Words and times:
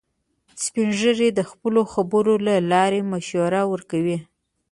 سپین 0.63 0.89
ږیری 0.99 1.29
د 1.33 1.39
خپلو 1.51 1.81
خبرو 1.93 2.33
له 2.47 2.55
لارې 2.71 3.01
مشوره 3.11 3.61
ورکوي 3.71 4.17